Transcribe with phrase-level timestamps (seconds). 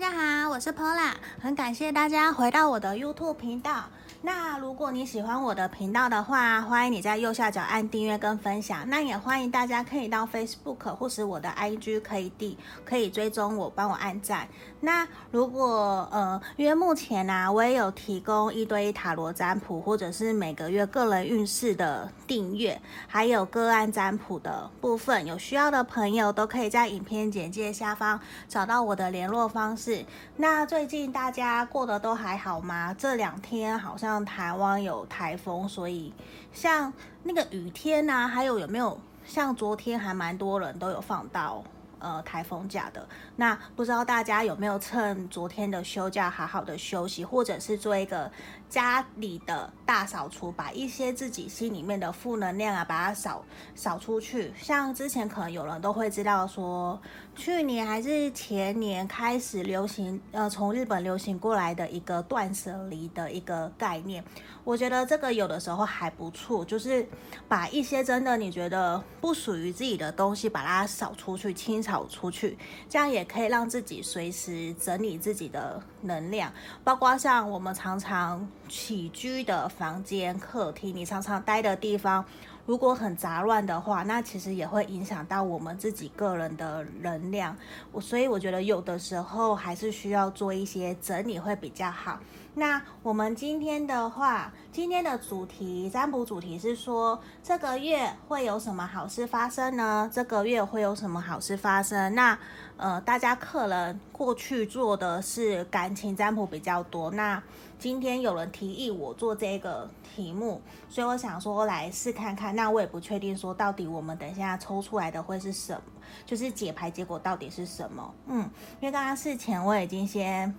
[0.00, 1.10] 大家好，我是 Pola，
[1.42, 3.86] 很感谢大家回到我的 YouTube 频道。
[4.20, 8.82] 那如果你喜欢我的频道的话，欢迎你在右下角按订阅跟分享。
[8.88, 14.48] 那也欢迎大家可以到 Facebook 或是我的 IG 可以订，可以追踪我，帮我按赞。
[14.80, 30.04] 那如果呃，因为目前呢、啊，我也有提供一对一塔罗占卜，或者是每个月个人运势的订阅，还有个案占卜的部分，有需要的朋友都可以在影片简介下方找到我的联络方式。
[30.36, 32.92] 那最近大家过得都还好吗？
[32.98, 34.07] 这两天好像。
[34.08, 36.12] 像台湾有台风，所以
[36.50, 36.90] 像
[37.24, 41.62] 那个雨天呐、啊，还有有没有像昨天还蛮多人都有放到
[41.98, 43.06] 呃台风假的？
[43.36, 48.32] 那不知道大家有没有趁昨天的休假好好的休息，或者是做一个
[48.68, 53.42] 家里的大扫除，把一些自己心里面的负能量啊，把它扫
[53.74, 54.52] 扫出去。
[54.60, 57.00] 像之前可能有人都会知道说，
[57.34, 64.22] 去年还是前年开始流行，呃，从日本流行过来的一个断舍离的一个概念。
[64.64, 67.08] 我觉得这个有的时候还不错，就是
[67.48, 76.52] 把一些真的你觉得不属于自己的东西，把它扫出去、清扫出去，这样也可以让自己随时整理自己的能量，
[76.84, 78.46] 包括像我们常常。
[78.68, 82.24] 起居的房间、客厅，你常常待的地方，
[82.66, 87.56] 如果很杂乱的话，那其实也会影响到我们自己个人的能量。
[87.90, 92.20] 我所以我觉得有的时候还是需要做一些整理会比较好。
[92.58, 100.10] 那我们今天的话，今天的主题占卜主题是说，这个月会有什么好事发生呢？
[100.12, 102.12] 这个月会有什么好事发生？
[102.16, 102.36] 那
[102.76, 107.40] 呃，大家客人过去做的是感情占卜比较多，那
[107.78, 112.56] 今天有人提议我做这个题目，所以我想说来试看看。
[112.56, 115.82] 那我也不确定说到底我们等一下抽出来的会是什么，
[116.26, 118.12] 就是解牌结果到底是什么。
[118.26, 118.50] 嗯，
[118.80, 120.52] 因为刚刚事前我已经先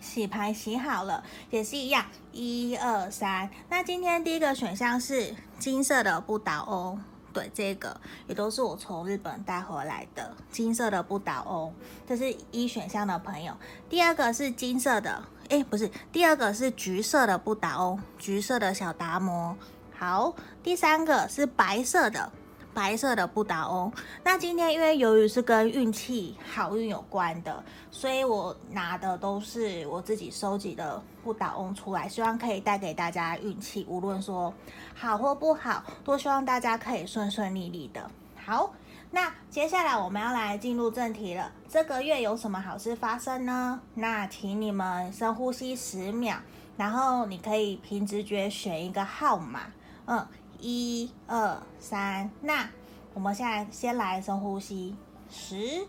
[0.00, 3.50] 洗牌洗好了，也是一样，一二三。
[3.68, 7.02] 那今天第一个选项是金色的不倒翁。
[7.32, 11.74] 对，这个也都是我从日本带回来的金色的不倒翁，
[12.06, 13.54] 这是一选项的朋友。
[13.90, 19.54] 第二个是金色的，诶，不是，第二个是橘色的不倒翁，橘色的小达摩。
[19.98, 22.32] 好，第三个是白色的。
[22.76, 23.90] 白色的不倒翁，
[24.22, 34.52] 那今天因为由于是跟运气好运有关的，所以我拿的都是我自己收集的不倒翁出来，希望可以带给大家运气，无论说
[34.94, 38.10] 好或不好，都希望大家可以顺顺利利的。
[38.44, 38.74] 好，
[39.10, 41.50] 那接下来我们要来进入正题了。
[41.66, 43.80] 这个月有什么好事发生呢？
[43.94, 46.36] 那请你们深呼吸十秒，
[46.76, 49.60] 然后你可以凭直觉选一个号码，
[50.04, 50.26] 嗯。
[50.60, 52.68] 一二三，那
[53.14, 54.96] 我们现在先来深呼吸，
[55.30, 55.86] 十、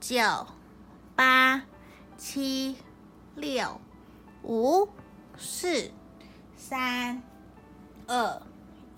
[0.00, 0.46] 九、
[1.14, 1.62] 八、
[2.16, 2.76] 七、
[3.34, 3.80] 六、
[4.42, 4.88] 五、
[5.36, 5.90] 四、
[6.56, 7.22] 三、
[8.06, 8.42] 二、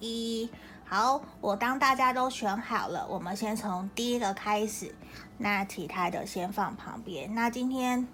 [0.01, 0.51] 一。
[0.87, 4.95] 好，我当大家都选好了，我们先从第一个开始，
[5.39, 7.35] 那其他的先放旁边。
[7.35, 8.07] 那今天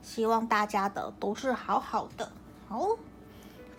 [0.00, 2.30] 希望大家的都是好好的。
[2.68, 2.88] 好，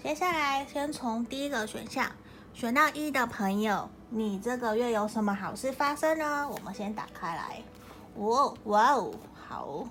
[0.03, 2.11] 接下来先从第一个选项。
[2.55, 6.47] 选到一的朋友，你这个月有什么好事发生呢？
[6.49, 7.61] 我们先打开来，
[8.16, 9.88] 哇哦哇哦，好，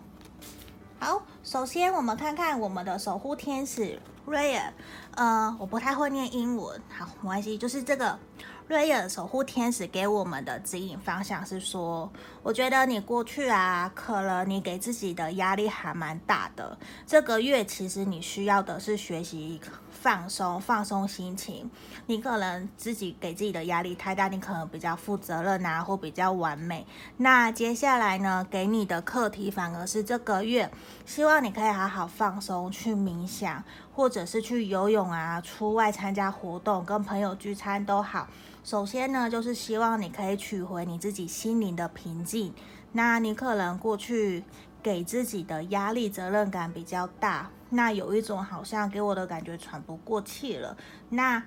[0.98, 4.70] 好，首先我们看看我们的守护天使 Raya，
[5.14, 8.18] 呃，我不太会念英文，好，没关系，就是这个。
[8.66, 12.10] 瑞尔守护天使给我们的指引方向是说，
[12.42, 16.78] 我觉得你过去啊，可能你给自己的压力还蛮大的。
[17.06, 21.70] 这个月其实你需要的是学习放松，放松心情。
[22.06, 26.86] 你可能自己给自己的压力太大，你可能比较负责任啊，或比较完美。
[27.18, 30.70] 那接下来呢，给你的课题反而是这个月，
[31.04, 38.28] 希望望你可以好好放松，去冥想，或者是去游泳啊，出外参加活动，跟朋友聚餐都好。
[38.62, 42.54] 首先呢，就是希望你可以取回你自己心灵的平静。
[42.92, 44.44] 那你可能过去
[44.80, 50.76] 给自己的压力、责任感比较大，那有一种好像给我的感觉喘不过气了。
[51.08, 51.42] 那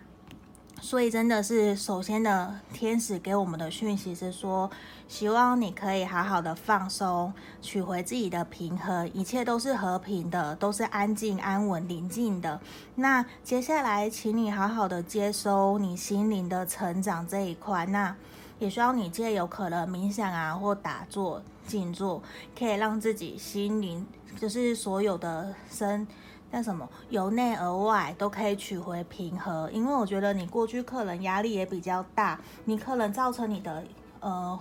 [0.80, 4.70] 所以真的是，首先的天使给我们的讯息是说，
[5.08, 12.62] 希望你可以好好的放松，取回自己的平衡，一切都是和平的，都是安静、安稳、宁静的。
[12.96, 17.86] 那接下来，请你好好的接收你心灵的成长这一块。
[17.88, 18.16] 那
[18.60, 22.22] 也希望你借有可能冥想啊，或打坐、静坐，
[22.58, 24.06] 可以让自己心灵，
[24.40, 26.08] 就是所有的身。
[26.50, 33.84] 但什么由内而外都可以取回平和，因为我觉得你过去客人压力也比较大，你可能造成你的
[34.20, 34.58] 呃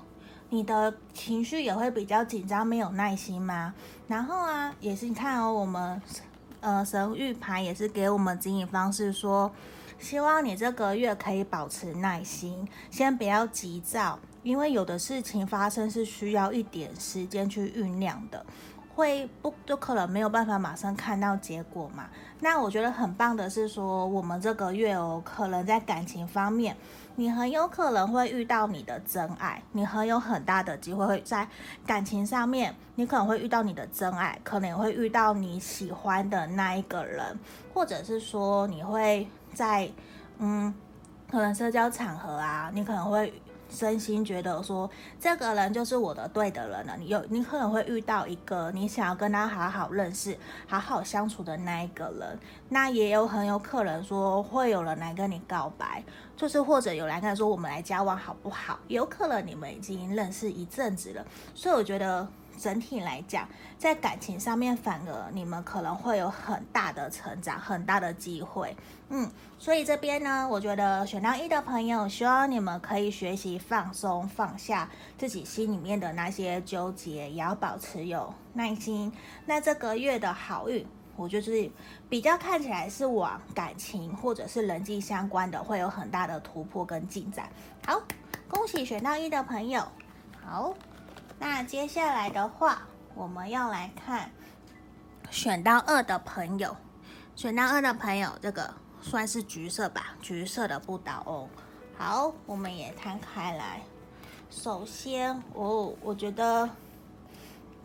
[0.50, 3.74] 你的情绪也会比较紧张，没有耐心吗？
[4.08, 6.00] 然后啊，也是你看哦，我们
[6.60, 9.50] 呃神諭牌也是给我们指引方式说，
[9.98, 18.44] 希望你这个月可以保持耐心，先不要急躁，因为有的事情发生是需要一点时间去酝酿的。
[18.96, 22.08] 会不就可能没有办法马上看到结果嘛？
[22.40, 26.74] 那我觉得很棒的是说，我们这个月哦，可能在感情方面，
[27.16, 31.46] 你很有可能会遇到你的真爱，你很有很大的机会会在
[31.86, 37.38] 感情上面，你可能会遇到你的真爱，可能也会遇到你喜欢的那一个人，
[37.74, 39.90] 或者是说你会在
[40.38, 40.74] 嗯，
[41.30, 43.30] 可能社交场合啊，你可能会。
[43.68, 44.90] 真心觉得说
[45.20, 50.36] 这个人就是我的对的人了，你有你可能会遇到一个你想要跟他好好认识、
[50.66, 56.02] 好好相处的那一个人，那也有很有可能说会有人来跟你告白，
[56.36, 58.78] 就是或者有来跟他说我们来交往好不好？
[58.88, 61.24] 有可能你们已经认识一阵子了，
[61.54, 62.26] 所以我觉得。
[62.56, 63.48] 整体来讲，
[63.78, 68.76] 在感情上面，反而你们可能会有很大的成长，很大的机会。
[69.08, 79.12] 嗯，所以这边呢，我觉得选到一的朋友，希望你们可以学习放松，放下自己心里面的那些纠结，也要保持有耐心。
[79.44, 81.70] 那这个月的好运，我就是
[82.08, 87.48] 比较看起来是往感情或者是人际相关的，会有很大的突破跟进展。
[87.86, 88.02] 好，
[88.48, 89.86] 恭喜选到一的朋友。
[90.44, 90.74] 好。
[91.38, 92.82] 那接下来的话，
[93.14, 94.30] 我们要来看
[95.30, 96.76] 选到二的朋友。
[97.34, 98.72] 选到二的朋友，这个
[99.02, 101.46] 算是橘色吧，橘色的不倒翁。
[101.98, 103.82] 好，我们也摊开来。
[104.48, 106.70] 首先，哦，我觉得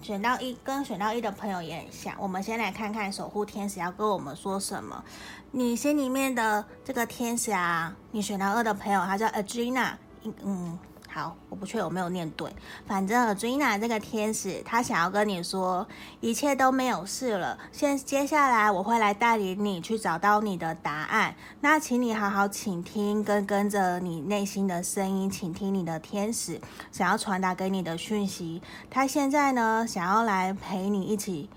[0.01, 2.15] 选到一跟选到一的朋友也很像。
[2.17, 5.03] 我们先来看看守护天使要跟我们说什么。
[5.51, 9.95] 你心里面的这个天使啊，你选到二的朋友，他叫 Agina，
[10.43, 10.79] 嗯。
[11.13, 12.49] 好，我不确定有没有念对。
[12.87, 15.85] 反正 Adrina 这个天使，他想要跟你说，
[16.21, 17.57] 一切都没有事了。
[17.73, 21.35] 现接下来我会来带领你去找到你的答案。
[21.59, 26.61] 那请你好好倾听，跟跟着你内心的声音，倾听你的天使
[26.93, 28.61] 想要传达给你的讯息。
[28.89, 31.49] 他现在呢，想要来陪你一起。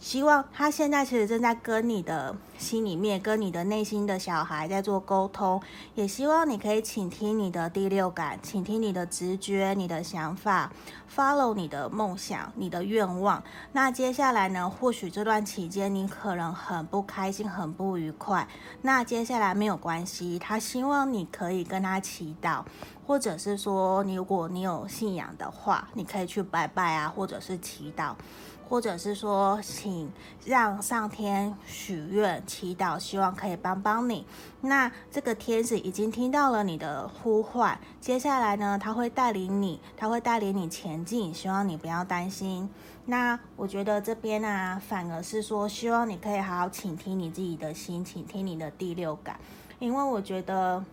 [0.00, 5.60] 希望他现在其实正在跟你的心里面，跟你的内心的小孩在做沟通，
[5.94, 10.72] 也希望你可以倾听你的第六感，倾听你的直觉、你的想法
[11.14, 13.42] ，follow 你的梦想、你的愿望。
[13.72, 18.48] 那接下来呢，或许这段期间你可能很不开心、很不愉快。
[18.80, 22.64] 那接下来没有关系，他希望你可以跟他祈祷，
[23.06, 28.14] 或者是说，你如果你有信仰的话，你可以去拜拜啊，或者是祈祷。
[28.70, 30.08] 或者是说，请
[30.44, 34.24] 让上天许愿、祈祷，希望可以帮帮你。
[34.60, 42.70] 那这个天使已经听到了你的呼唤，接下来呢，他会带领你，他会带领你前进，希望你不要担心。
[43.06, 49.40] 那我觉得这边啊，反而是说，希望你可以好好倾听你自己的心，倾听你的第六感，
[49.80, 50.84] 因为我觉得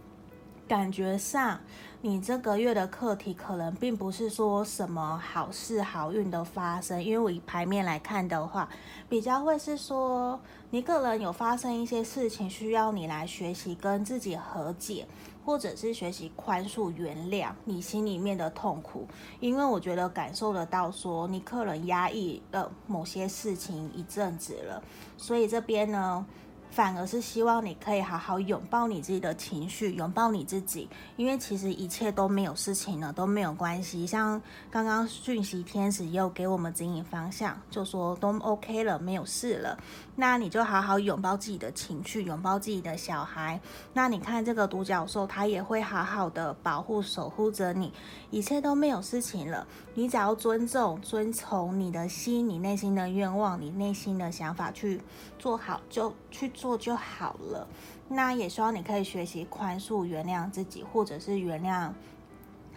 [0.68, 1.60] 感觉上。
[2.02, 8.70] 你这个月的课题可能并不是说什么好事好运的发生，因为我以牌面来看的话，
[9.10, 10.40] 比较会是说
[10.70, 15.08] 你可能有发生一些事情需要你来学习跟自己和解，
[15.44, 19.08] 或者是学习宽恕原谅你心里面的痛苦，
[19.40, 24.84] 因为我觉得感受得到说你可能压抑了某些事情一阵子了，
[25.18, 26.24] 所以这边呢。
[26.70, 34.06] 反而是希望你可以好好拥抱你自己的情绪，拥抱你自己，因为其实一切都没有事情了，都没有关系。
[34.06, 39.78] 像刚刚讯息天使又给我们指引方向，就说都 OK 了，没有事了。
[40.16, 43.60] 那你就好好拥抱自己的情绪，拥抱自己的小孩。
[43.94, 47.94] 那你看这个独角兽，它也会好好的保护、守护着你。
[48.30, 55.02] 一切都没有事情了，你只要尊重、遵从你的心，你内心的愿望，你内心的想法去
[55.40, 57.68] 做好，就去做就好了。
[58.10, 61.92] 那也希望你可以学习宽恕、原谅自己，或者是原谅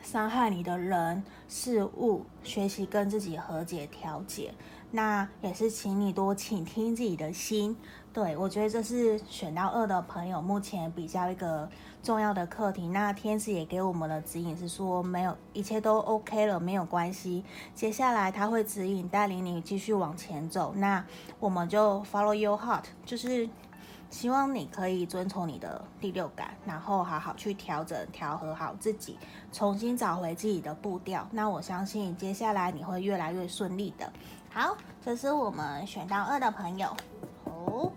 [0.03, 4.53] 伤害你的人事物，学习跟自己和解、调解。
[4.93, 7.77] 那也是，请你多倾听自己的心。
[8.13, 11.71] 对，我觉得这是选到二的朋友目前比较一个
[12.03, 12.89] 重要的课题。
[12.89, 17.45] 那天使也给我们的指引是说，没有，一切都 OK 了，没有关系。
[17.73, 20.73] 接下来他会指引带领你继续往前走。
[20.75, 21.05] 那
[21.39, 23.49] 我们就 follow your heart，就是
[24.11, 29.17] 希望你可以遵从你的第六感，然后好好去调整、调和好自己，
[29.53, 31.27] 重新找回自己的步调。
[31.31, 34.13] 那我相信接下来你会越来越顺利的。
[34.53, 36.95] 好，这是我们选到二的朋友
[37.45, 37.93] 哦。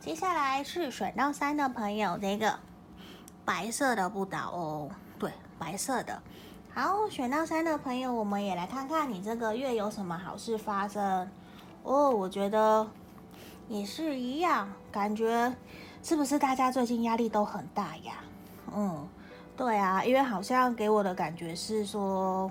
[0.00, 2.58] 接下来是选到三的朋友，这个
[3.44, 6.22] 白色的不倒翁，对，白色的。
[6.72, 11.30] 好，选到三的朋友，我们也来看看你这个月有什么好事发生
[11.82, 12.08] 哦。
[12.08, 12.86] 我觉得
[13.70, 15.54] 也是一样，感觉
[16.02, 18.14] 是不是大家最近压力都很大呀？
[18.74, 19.06] 嗯，
[19.56, 22.50] 对啊，因为好像给我的感觉是说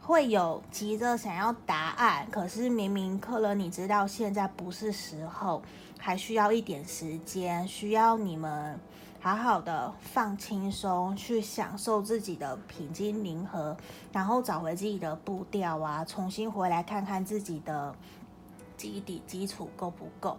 [0.00, 5.60] 会有急着想要答案，可是明明可能你知道现在不是时候，
[5.98, 8.80] 还需要一点时间，需要你们。
[9.20, 13.74] 好好的放轻松，去享受自己的平静宁和，
[14.12, 17.94] 然后找回自己的步调啊，重新回来看看自己的
[18.76, 20.36] 基底基础够不够。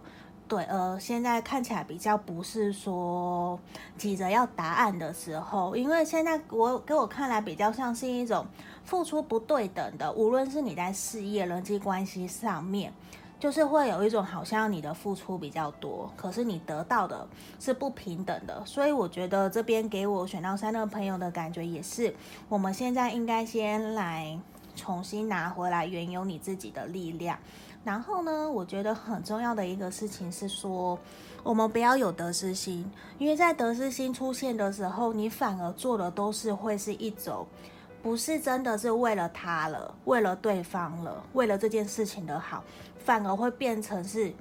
[0.48, 3.58] 对，呃，现在看起来比较不是说
[3.98, 8.46] 急着要答案的时候，因为现在我给我看来比较像是一种
[8.84, 12.92] 付出不对等的，无论是你在事业、人际关系上面。
[13.38, 17.28] 就是会有一种好像你的付出比较多，可是你得到的
[17.60, 22.16] 是不平等的，所以我觉得这边给我选到三的朋友的感觉也是，
[22.48, 24.40] 我们现在应该先来
[24.74, 27.38] 重新拿回来原有你自己的力量。
[27.86, 30.98] 然后呢，我觉得很重要的一个事情是说，
[31.44, 37.46] 我们不要有得失心，因为在得失心出现的时候，你反而做的都是会是一种。
[38.02, 42.64] 不是真的是为了他了，为了对方了，为了这件事情的好，
[43.04, 44.32] 反而会变成是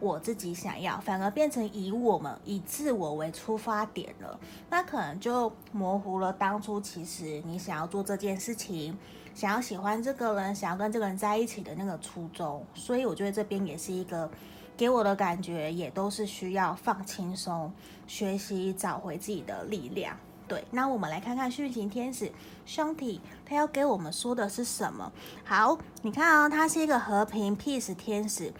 [0.00, 8.98] 我自己想要，反而变成以我们以自我为出发点了，那可能就模糊了当初其实你想要做这件事情，
[9.34, 12.64] 想要喜欢这个人，想要跟这个人在一起的那个初衷。
[12.72, 14.30] 所以我觉得这边也是一个
[14.76, 17.72] 给我的感觉，也都是需要放轻松，
[18.06, 20.16] 学习找回自己的力量。
[20.46, 22.30] 对，那我们来看看讯息天使
[22.66, 25.10] 兄弟，他要给我们说的是什么？
[25.42, 28.52] 好，你看啊、哦，他是一个和平 peace 天使。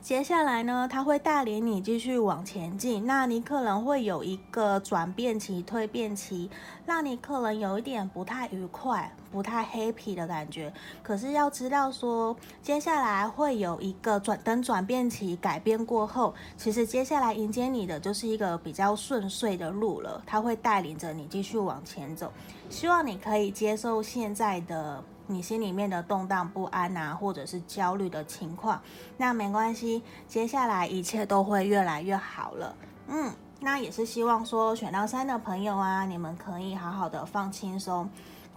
[0.00, 3.04] 接下来呢，他会带领你继续往前进。
[3.04, 6.48] 那你可能会有一个转变期、蜕变期，
[6.86, 10.72] 让你可能有一点不太愉快、不太 happy 的感觉。
[11.02, 20.22] 可是要知道说，接下来会有一个转，等转变期改变过后，其实接下来迎接你的就是一个比较顺遂的路了。
[20.24, 22.32] 他会带领着你继续往前走。
[22.70, 25.04] 希望你可以接受现在的。
[25.30, 28.80] 你心里面的动荡不安啊，或者是焦虑的情况，
[29.18, 32.74] 那没关系，接下来一切都会越来越好了。
[33.08, 33.30] 嗯，
[33.60, 38.08] 那也是希望说选到三的朋友啊，你们可以好好的放轻松。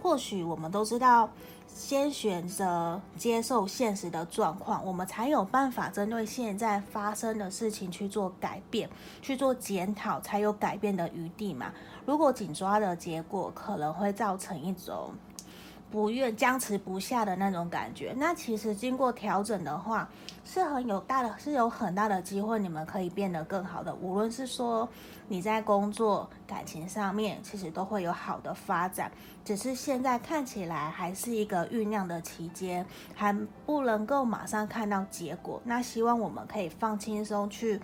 [0.02, 1.28] 或许我们都知道，
[1.68, 8.88] 先选择接受现实的状况，我们才有办法针对现在发生的事情去做改变，
[9.20, 11.70] 去做检讨，才有改变的余地嘛。
[12.04, 15.12] 如果紧抓的结果，可能会造成一种。
[15.92, 20.08] 不愿僵持不下的那种感觉，那其实经过调整的话，
[20.42, 23.94] 是很有大的，是有很大的机会，你们可以变得更好的。
[23.94, 24.88] 无论是说
[25.28, 29.12] 你在工作、感情上面，其实都会有好的发展。
[29.44, 33.30] 只是现在看起来还是一个酝酿的期间，还
[33.66, 35.60] 不能够马上看到结果。
[35.64, 37.78] 那希望我们可以放轻松去。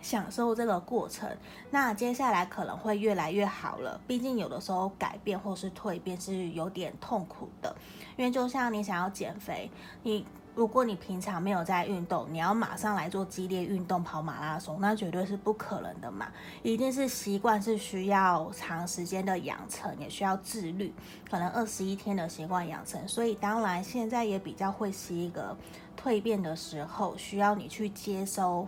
[0.00, 1.28] 享受这个过程，
[1.70, 4.00] 那接下来可能会越来越好了。
[4.06, 7.74] 毕竟有的时候改变或是蜕变是有点痛苦的，
[8.16, 9.70] 因为就像你想要减肥，
[10.02, 10.24] 你
[10.54, 16.28] 如果你平常没有在运动，你要马上来做激烈运动跑马拉松，那绝对是不可能的嘛。
[16.62, 20.92] 一定是习惯是需要长时间的养成，也需要自律，
[21.30, 23.06] 可能二十一天的习惯养成。
[23.06, 25.56] 所以当然现在也比较会是一个
[26.00, 28.66] 蜕变的时候，需要你去接收。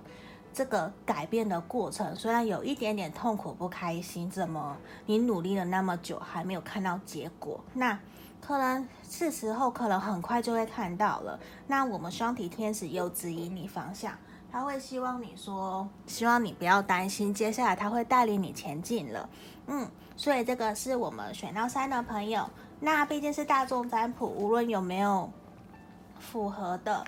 [0.52, 4.76] 这个改变的过程虽然有一点点痛苦、不开心，怎么
[5.06, 7.60] 你努力了那么久还没有看到结果？
[7.74, 7.98] 那
[8.40, 11.38] 可能是时候，可能很快就会看到了。
[11.66, 14.12] 那我们双体天使又指引你方向，
[14.50, 19.28] 他会希望你说，希望你不要担心，接下来他会带领你前进了。
[19.66, 22.48] 嗯，所以这个是我们选到三的朋友，
[22.80, 25.30] 那毕竟是大众占卜，无论有没有
[26.18, 27.04] 符合的，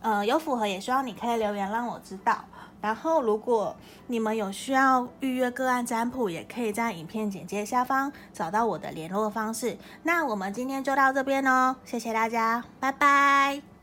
[0.00, 2.44] 呃，有符合也希望你可以留言让我知道。
[2.80, 3.74] 然后，如果
[4.06, 9.76] 你们有需要预约个案占卜，也可以在影片简介下方找到我的联络方式。
[10.02, 13.75] 那我们今天就到这边哦，谢谢大家，拜拜。